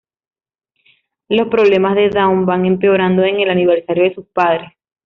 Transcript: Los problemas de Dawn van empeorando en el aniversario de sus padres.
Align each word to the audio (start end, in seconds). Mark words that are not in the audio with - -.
Los 1.29 1.49
problemas 1.49 1.93
de 1.95 2.09
Dawn 2.09 2.47
van 2.47 2.65
empeorando 2.65 3.21
en 3.23 3.39
el 3.39 3.51
aniversario 3.51 4.05
de 4.05 4.15
sus 4.15 4.25
padres. 4.25 4.71